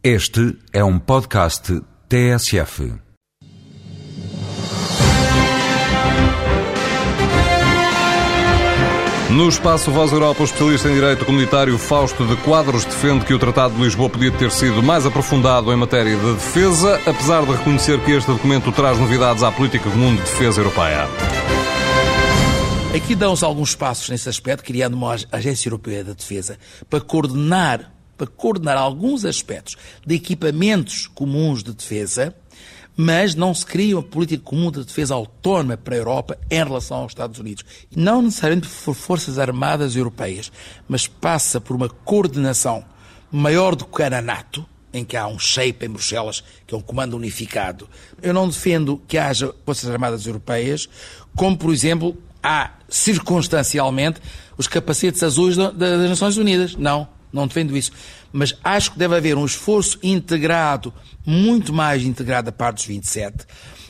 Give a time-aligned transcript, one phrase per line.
[0.00, 2.94] Este é um podcast TSF.
[9.28, 13.40] No espaço Voz Europa, o especialista em Direito Comunitário Fausto de Quadros defende que o
[13.40, 17.98] Tratado de Lisboa podia ter sido mais aprofundado em matéria de defesa, apesar de reconhecer
[18.04, 21.08] que este documento traz novidades à política comum de defesa europeia.
[22.94, 26.56] Aqui dão-se alguns passos nesse aspecto, criando uma Agência Europeia da Defesa
[26.88, 32.34] para coordenar, para coordenar alguns aspectos de equipamentos comuns de defesa,
[32.96, 36.98] mas não se cria uma política comum de defesa autónoma para a Europa em relação
[36.98, 37.64] aos Estados Unidos.
[37.94, 40.50] Não necessariamente por forças armadas europeias,
[40.88, 42.84] mas passa por uma coordenação
[43.30, 46.80] maior do que a NATO, em que há um shape em Bruxelas, que é um
[46.80, 47.88] comando unificado.
[48.20, 50.88] Eu não defendo que haja forças armadas europeias,
[51.36, 54.20] como, por exemplo, há circunstancialmente
[54.56, 56.74] os capacetes azuis das Nações Unidas.
[56.74, 57.92] Não, não defendo isso.
[58.32, 60.92] Mas acho que deve haver um esforço integrado,
[61.24, 63.46] muito mais integrado da parte dos 27,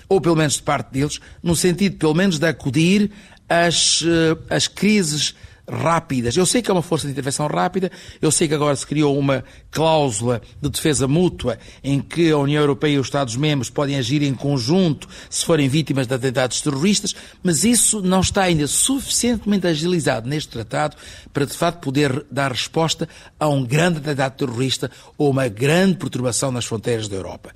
[0.08, 3.10] ou pelo menos de parte deles, no sentido, pelo menos, de acudir
[3.48, 4.02] às,
[4.48, 5.34] às crises
[5.68, 6.36] rápidas.
[6.36, 9.18] Eu sei que é uma força de intervenção rápida, eu sei que agora se criou
[9.18, 14.22] uma cláusula de defesa mútua em que a União Europeia e os Estados-membros podem agir
[14.22, 20.28] em conjunto se forem vítimas de atentados terroristas, mas isso não está ainda suficientemente agilizado
[20.28, 20.96] neste tratado
[21.32, 26.50] para de facto poder dar resposta a um grande atentado terrorista ou uma grande perturbação
[26.50, 27.54] nas fronteiras da Europa.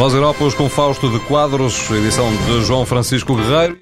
[0.00, 3.80] Voz Europa, com Fausto de Quadros, edição de João Francisco Guerreiro.